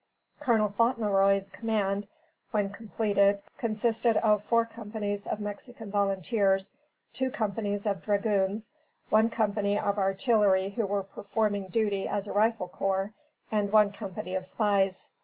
[0.39, 0.67] Col.
[0.69, 2.07] Fauntleroy's command,
[2.49, 6.73] when completed, consisted of four companies of Mexican volunteers,
[7.13, 8.71] two companies of dragoons,
[9.11, 13.13] one company of artillery who were performing duty as a rifle corps,
[13.51, 15.11] and one company of spies.